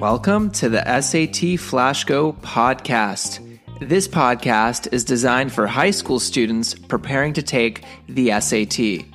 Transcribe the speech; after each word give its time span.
Welcome 0.00 0.52
to 0.52 0.68
the 0.68 0.84
SAT 0.84 1.58
FlashGo 1.58 2.40
podcast. 2.40 3.40
This 3.80 4.06
podcast 4.06 4.92
is 4.92 5.02
designed 5.02 5.52
for 5.52 5.66
high 5.66 5.90
school 5.90 6.20
students 6.20 6.72
preparing 6.72 7.32
to 7.32 7.42
take 7.42 7.84
the 8.06 8.30
SAT. 8.40 9.06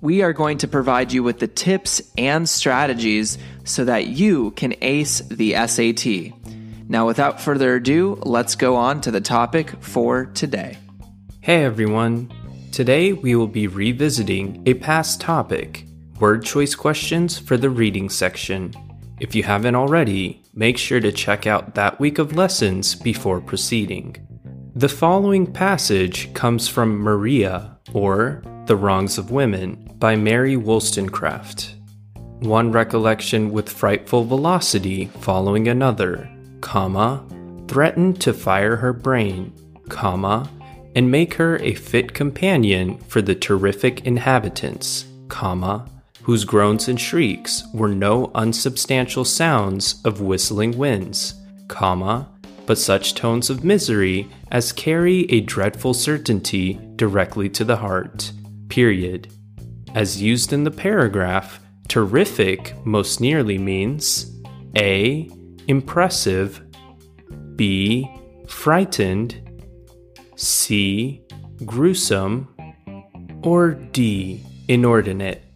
We 0.00 0.22
are 0.22 0.32
going 0.32 0.56
to 0.56 0.68
provide 0.68 1.12
you 1.12 1.22
with 1.22 1.38
the 1.38 1.48
tips 1.48 2.00
and 2.16 2.48
strategies 2.48 3.36
so 3.64 3.84
that 3.84 4.06
you 4.06 4.52
can 4.52 4.74
ace 4.80 5.20
the 5.20 5.52
SAT. 5.66 6.32
Now, 6.88 7.06
without 7.06 7.38
further 7.38 7.74
ado, 7.74 8.18
let's 8.22 8.54
go 8.54 8.76
on 8.76 9.02
to 9.02 9.10
the 9.10 9.20
topic 9.20 9.82
for 9.82 10.24
today. 10.24 10.78
Hey 11.42 11.62
everyone! 11.62 12.32
Today 12.72 13.12
we 13.12 13.34
will 13.34 13.48
be 13.48 13.66
revisiting 13.66 14.62
a 14.64 14.72
past 14.72 15.20
topic 15.20 15.84
word 16.20 16.42
choice 16.42 16.74
questions 16.74 17.38
for 17.38 17.58
the 17.58 17.68
reading 17.68 18.08
section. 18.08 18.72
If 19.22 19.36
you 19.36 19.44
haven't 19.44 19.76
already, 19.76 20.42
make 20.52 20.76
sure 20.76 20.98
to 20.98 21.12
check 21.12 21.46
out 21.46 21.76
that 21.76 22.00
week 22.00 22.18
of 22.18 22.34
lessons 22.34 22.96
before 22.96 23.40
proceeding. 23.40 24.16
The 24.74 24.88
following 24.88 25.46
passage 25.46 26.34
comes 26.34 26.66
from 26.66 26.98
Maria, 26.98 27.78
or 27.92 28.42
The 28.66 28.74
Wrongs 28.74 29.18
of 29.18 29.30
Women, 29.30 29.94
by 30.00 30.16
Mary 30.16 30.56
Wollstonecraft. 30.56 31.76
One 32.40 32.72
recollection 32.72 33.52
with 33.52 33.68
frightful 33.68 34.24
velocity 34.24 35.06
following 35.20 35.68
another, 35.68 36.28
comma, 36.60 37.24
threatened 37.68 38.20
to 38.22 38.34
fire 38.34 38.74
her 38.74 38.92
brain, 38.92 39.52
comma, 39.88 40.50
and 40.96 41.12
make 41.12 41.34
her 41.34 41.58
a 41.58 41.74
fit 41.74 42.12
companion 42.12 42.98
for 43.06 43.22
the 43.22 43.36
terrific 43.36 44.04
inhabitants, 44.04 45.04
comma, 45.28 45.88
whose 46.22 46.44
groans 46.44 46.88
and 46.88 47.00
shrieks 47.00 47.64
were 47.74 47.88
no 47.88 48.30
unsubstantial 48.34 49.24
sounds 49.24 50.00
of 50.04 50.20
whistling 50.20 50.76
winds, 50.78 51.34
comma, 51.68 52.28
but 52.66 52.78
such 52.78 53.14
tones 53.14 53.50
of 53.50 53.64
misery 53.64 54.28
as 54.50 54.72
carry 54.72 55.30
a 55.30 55.40
dreadful 55.40 55.94
certainty 55.94 56.80
directly 56.96 57.48
to 57.48 57.64
the 57.64 57.76
heart. 57.76 58.32
Period. 58.68 59.32
As 59.94 60.22
used 60.22 60.52
in 60.52 60.64
the 60.64 60.70
paragraph, 60.70 61.60
terrific 61.88 62.74
most 62.86 63.20
nearly 63.20 63.58
means 63.58 64.40
A. 64.76 65.28
Impressive, 65.68 66.62
B. 67.56 68.08
Frightened, 68.48 69.50
C. 70.36 71.22
Gruesome, 71.64 72.48
or 73.42 73.72
D. 73.72 74.44
Inordinate. 74.68 75.51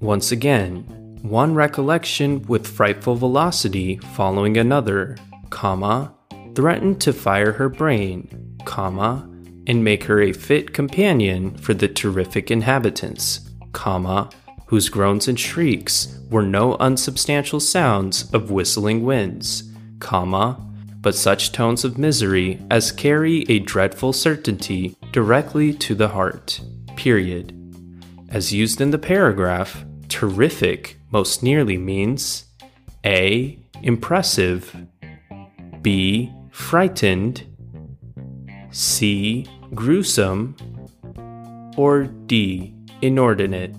Once 0.00 0.32
again, 0.32 0.82
one 1.20 1.54
recollection 1.54 2.40
with 2.42 2.66
frightful 2.66 3.14
velocity 3.14 3.98
following 4.14 4.56
another, 4.56 5.14
comma, 5.50 6.14
threatened 6.54 6.98
to 6.98 7.12
fire 7.12 7.52
her 7.52 7.68
brain, 7.68 8.56
comma, 8.64 9.28
and 9.66 9.84
make 9.84 10.04
her 10.04 10.22
a 10.22 10.32
fit 10.32 10.72
companion 10.72 11.54
for 11.58 11.74
the 11.74 11.86
terrific 11.86 12.50
inhabitants, 12.50 13.50
comma, 13.72 14.30
whose 14.66 14.88
groans 14.88 15.28
and 15.28 15.38
shrieks 15.38 16.18
were 16.30 16.42
no 16.42 16.76
unsubstantial 16.76 17.60
sounds 17.60 18.32
of 18.32 18.50
whistling 18.50 19.04
winds, 19.04 19.70
comma, 19.98 20.58
but 21.02 21.14
such 21.14 21.52
tones 21.52 21.84
of 21.84 21.98
misery 21.98 22.58
as 22.70 22.90
carry 22.90 23.42
a 23.50 23.58
dreadful 23.58 24.14
certainty 24.14 24.96
directly 25.12 25.74
to 25.74 25.94
the 25.94 26.08
heart. 26.08 26.58
Period. 26.96 27.54
As 28.30 28.52
used 28.52 28.80
in 28.80 28.92
the 28.92 28.98
paragraph, 28.98 29.84
terrific 30.10 30.98
most 31.10 31.42
nearly 31.42 31.78
means 31.78 32.44
A. 33.06 33.58
Impressive, 33.82 34.76
B. 35.80 36.30
Frightened, 36.50 37.46
C. 38.70 39.46
Gruesome, 39.74 40.56
or 41.76 42.04
D. 42.04 42.74
Inordinate. 43.00 43.74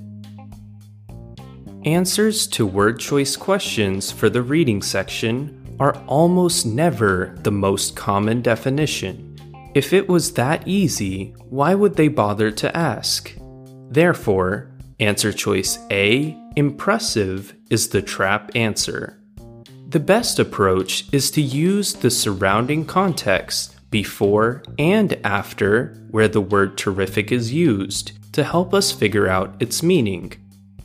Answers 1.85 2.47
to 2.47 2.65
word 2.65 2.99
choice 2.99 3.35
questions 3.35 4.11
for 4.11 4.29
the 4.29 4.41
reading 4.41 4.81
section 4.81 5.75
are 5.79 5.95
almost 6.07 6.65
never 6.65 7.35
the 7.41 7.51
most 7.51 7.95
common 7.95 8.41
definition. 8.41 9.35
If 9.73 9.93
it 9.93 10.07
was 10.07 10.33
that 10.33 10.67
easy, 10.67 11.33
why 11.49 11.75
would 11.75 11.95
they 11.95 12.07
bother 12.07 12.51
to 12.51 12.75
ask? 12.75 13.33
Therefore, 13.89 14.70
Answer 15.01 15.33
choice 15.33 15.79
A, 15.89 16.37
impressive, 16.55 17.55
is 17.71 17.89
the 17.89 18.03
trap 18.03 18.51
answer. 18.53 19.19
The 19.87 19.99
best 19.99 20.37
approach 20.37 21.11
is 21.11 21.31
to 21.31 21.41
use 21.41 21.93
the 21.95 22.11
surrounding 22.11 22.85
context 22.85 23.75
before 23.89 24.61
and 24.77 25.19
after 25.25 25.97
where 26.11 26.27
the 26.27 26.39
word 26.39 26.77
terrific 26.77 27.31
is 27.31 27.51
used 27.51 28.11
to 28.33 28.43
help 28.43 28.75
us 28.75 28.91
figure 28.91 29.27
out 29.27 29.59
its 29.59 29.81
meaning. 29.81 30.33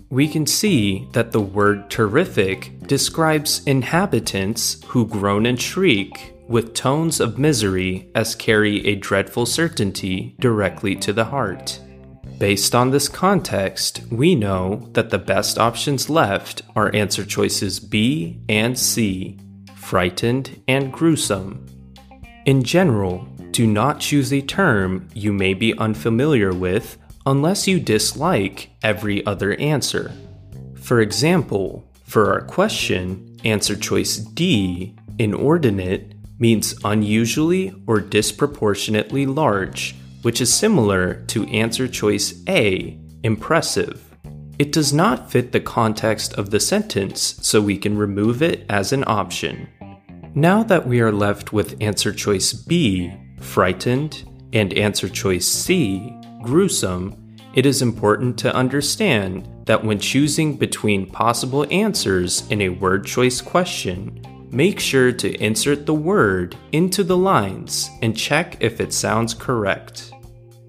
We 0.08 0.28
can 0.28 0.46
see 0.46 1.06
that 1.12 1.32
the 1.32 1.40
word 1.40 1.90
terrific 1.90 2.86
describes 2.86 3.62
inhabitants 3.66 4.82
who 4.86 5.06
groan 5.06 5.44
and 5.44 5.60
shriek 5.60 6.34
with 6.48 6.72
tones 6.72 7.20
of 7.20 7.38
misery 7.38 8.10
as 8.14 8.34
carry 8.34 8.86
a 8.86 8.94
dreadful 8.94 9.44
certainty 9.44 10.36
directly 10.40 10.96
to 10.96 11.12
the 11.12 11.26
heart. 11.26 11.80
Based 12.38 12.74
on 12.74 12.90
this 12.90 13.08
context, 13.08 14.02
we 14.10 14.34
know 14.34 14.90
that 14.92 15.08
the 15.08 15.18
best 15.18 15.56
options 15.56 16.10
left 16.10 16.60
are 16.74 16.94
answer 16.94 17.24
choices 17.24 17.80
B 17.80 18.42
and 18.46 18.78
C, 18.78 19.38
frightened 19.74 20.62
and 20.68 20.92
gruesome. 20.92 21.64
In 22.44 22.62
general, 22.62 23.26
do 23.52 23.66
not 23.66 24.00
choose 24.00 24.34
a 24.34 24.42
term 24.42 25.08
you 25.14 25.32
may 25.32 25.54
be 25.54 25.78
unfamiliar 25.78 26.52
with 26.52 26.98
unless 27.24 27.66
you 27.66 27.80
dislike 27.80 28.68
every 28.82 29.24
other 29.24 29.54
answer. 29.54 30.12
For 30.74 31.00
example, 31.00 31.90
for 32.04 32.34
our 32.34 32.42
question, 32.42 33.38
answer 33.44 33.76
choice 33.76 34.18
D, 34.18 34.94
inordinate, 35.18 36.12
means 36.38 36.78
unusually 36.84 37.74
or 37.86 37.98
disproportionately 37.98 39.24
large 39.24 39.94
which 40.26 40.40
is 40.40 40.52
similar 40.52 41.22
to 41.28 41.46
answer 41.50 41.86
choice 41.86 42.42
A, 42.48 42.98
impressive. 43.22 44.12
It 44.58 44.72
does 44.72 44.92
not 44.92 45.30
fit 45.30 45.52
the 45.52 45.60
context 45.60 46.34
of 46.34 46.50
the 46.50 46.58
sentence, 46.58 47.38
so 47.42 47.60
we 47.60 47.78
can 47.78 47.96
remove 47.96 48.42
it 48.42 48.66
as 48.68 48.92
an 48.92 49.04
option. 49.06 49.68
Now 50.34 50.64
that 50.64 50.84
we 50.84 51.00
are 51.00 51.12
left 51.12 51.52
with 51.52 51.80
answer 51.80 52.12
choice 52.12 52.52
B, 52.52 53.14
frightened, 53.40 54.28
and 54.52 54.74
answer 54.74 55.08
choice 55.08 55.46
C, 55.46 56.12
gruesome, 56.42 57.36
it 57.54 57.64
is 57.64 57.80
important 57.80 58.36
to 58.40 58.52
understand 58.52 59.48
that 59.66 59.84
when 59.84 60.00
choosing 60.00 60.56
between 60.56 61.08
possible 61.08 61.68
answers 61.70 62.42
in 62.50 62.62
a 62.62 62.70
word 62.70 63.06
choice 63.06 63.40
question, 63.40 64.48
make 64.50 64.80
sure 64.80 65.12
to 65.12 65.40
insert 65.40 65.86
the 65.86 65.94
word 65.94 66.56
into 66.72 67.04
the 67.04 67.16
lines 67.16 67.90
and 68.02 68.16
check 68.16 68.56
if 68.58 68.80
it 68.80 68.92
sounds 68.92 69.32
correct. 69.32 70.10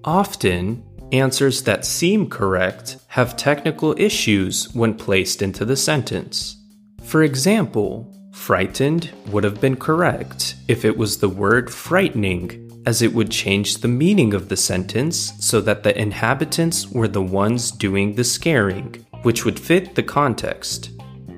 Often, 0.04 0.84
answers 1.12 1.62
that 1.62 1.84
seem 1.84 2.28
correct 2.28 2.98
have 3.08 3.36
technical 3.36 3.94
issues 3.98 4.72
when 4.74 4.94
placed 4.94 5.42
into 5.42 5.64
the 5.64 5.76
sentence. 5.76 6.56
For 7.02 7.22
example, 7.22 8.14
frightened 8.32 9.10
would 9.28 9.44
have 9.44 9.60
been 9.60 9.76
correct 9.76 10.54
if 10.68 10.84
it 10.84 10.96
was 10.96 11.18
the 11.18 11.28
word 11.28 11.70
frightening, 11.72 12.82
as 12.86 13.02
it 13.02 13.12
would 13.12 13.30
change 13.30 13.78
the 13.78 13.88
meaning 13.88 14.34
of 14.34 14.48
the 14.48 14.56
sentence 14.56 15.32
so 15.40 15.60
that 15.62 15.82
the 15.82 15.98
inhabitants 15.98 16.88
were 16.88 17.08
the 17.08 17.22
ones 17.22 17.70
doing 17.70 18.14
the 18.14 18.24
scaring, 18.24 19.04
which 19.22 19.44
would 19.44 19.58
fit 19.58 19.94
the 19.94 20.02
context. 20.02 20.90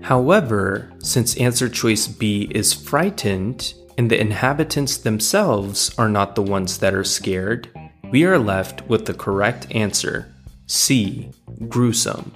However, 0.03 0.93
since 0.99 1.37
answer 1.39 1.69
choice 1.69 2.07
B 2.07 2.51
is 2.51 2.73
frightened, 2.73 3.75
and 3.97 4.11
the 4.11 4.21
inhabitants 4.21 4.97
themselves 4.97 5.93
are 5.99 6.09
not 6.09 6.35
the 6.35 6.43
ones 6.43 6.79
that 6.79 6.95
are 6.95 7.05
scared, 7.05 7.69
we 8.11 8.25
are 8.25 8.39
left 8.39 8.87
with 8.89 9.07
the 9.07 9.15
correct 9.15 9.67
answer 9.71 10.35
C. 10.67 11.31
Gruesome. 11.69 12.33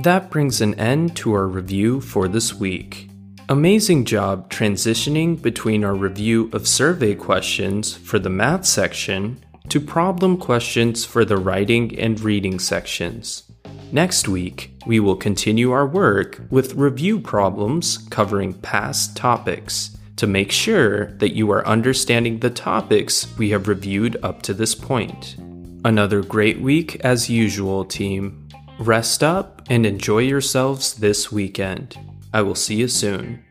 That 0.00 0.30
brings 0.30 0.60
an 0.60 0.74
end 0.74 1.16
to 1.16 1.34
our 1.34 1.46
review 1.46 2.00
for 2.00 2.28
this 2.28 2.54
week. 2.54 3.10
Amazing 3.48 4.06
job 4.06 4.50
transitioning 4.50 5.40
between 5.40 5.84
our 5.84 5.94
review 5.94 6.48
of 6.52 6.66
survey 6.66 7.14
questions 7.14 7.94
for 7.94 8.18
the 8.18 8.30
math 8.30 8.64
section 8.64 9.44
to 9.68 9.80
problem 9.80 10.38
questions 10.38 11.04
for 11.04 11.24
the 11.24 11.36
writing 11.36 11.98
and 11.98 12.20
reading 12.20 12.58
sections. 12.58 13.44
Next 13.90 14.26
week, 14.26 14.74
we 14.86 15.00
will 15.00 15.16
continue 15.16 15.70
our 15.70 15.86
work 15.86 16.40
with 16.50 16.74
review 16.74 17.20
problems 17.20 17.98
covering 18.10 18.54
past 18.54 19.16
topics 19.16 19.96
to 20.16 20.26
make 20.26 20.52
sure 20.52 21.06
that 21.12 21.34
you 21.34 21.50
are 21.50 21.66
understanding 21.66 22.38
the 22.38 22.50
topics 22.50 23.26
we 23.38 23.50
have 23.50 23.68
reviewed 23.68 24.16
up 24.22 24.42
to 24.42 24.54
this 24.54 24.74
point. 24.74 25.36
Another 25.84 26.22
great 26.22 26.60
week 26.60 26.96
as 27.00 27.28
usual, 27.28 27.84
team. 27.84 28.48
Rest 28.78 29.22
up 29.22 29.62
and 29.68 29.84
enjoy 29.84 30.18
yourselves 30.18 30.94
this 30.94 31.32
weekend. 31.32 31.98
I 32.32 32.42
will 32.42 32.54
see 32.54 32.76
you 32.76 32.88
soon. 32.88 33.44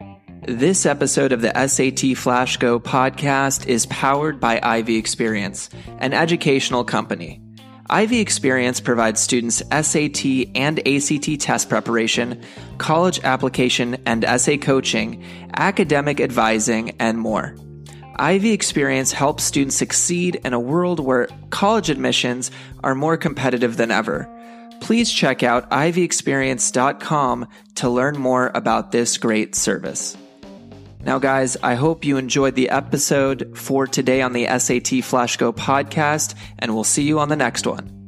This 0.48 0.88
episode 0.88 1.34
of 1.34 1.42
the 1.42 1.54
SAT 1.68 2.18
Flash 2.18 2.58
Go 2.58 2.80
podcast 2.80 3.68
is 3.68 3.86
powered 3.86 4.40
by 4.40 4.60
Ivy 4.64 4.96
Experience, 4.98 5.70
an 6.00 6.14
educational 6.14 6.84
company. 6.84 7.40
Ivy 7.94 8.22
Experience 8.22 8.80
provides 8.80 9.20
students 9.20 9.62
SAT 9.70 10.26
and 10.56 10.80
ACT 10.88 11.42
test 11.42 11.68
preparation, 11.68 12.42
college 12.78 13.20
application 13.26 14.02
and 14.06 14.24
essay 14.24 14.58
coaching, 14.58 15.22
academic 15.56 16.22
advising, 16.22 16.92
and 17.00 17.20
more. 17.20 17.54
Ivy 18.16 18.54
Experience 18.54 19.12
helps 19.12 19.44
students 19.44 19.76
succeed 19.76 20.40
in 20.46 20.54
a 20.54 20.60
world 20.60 21.02
where 21.02 21.28
college 21.50 21.90
admissions 21.90 22.50
are 22.82 22.96
more 22.96 23.18
competitive 23.18 23.76
than 23.76 23.92
ever. 23.92 24.26
Please 24.80 25.12
check 25.12 25.44
out 25.44 25.70
ivyexperience.com 25.70 27.48
to 27.76 27.90
learn 27.90 28.18
more 28.18 28.52
about 28.56 28.94
this 28.94 29.18
great 29.18 29.54
service. 29.54 30.16
Now, 31.04 31.18
guys, 31.18 31.58
I 31.64 31.76
hope 31.76 32.06
you 32.06 32.18
enjoyed 32.18 32.56
the 32.56 32.70
episode 32.70 33.58
for 33.58 33.88
today 33.88 34.22
on 34.22 34.34
the 34.34 34.46
SAT 34.60 35.04
Flash 35.04 35.38
Go 35.38 35.52
podcast, 35.52 36.36
and 36.60 36.74
we'll 36.74 36.84
see 36.84 37.04
you 37.04 37.20
on 37.20 37.30
the 37.30 37.36
next 37.36 37.66
one. 37.66 38.01